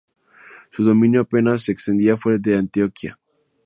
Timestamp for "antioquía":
2.57-3.19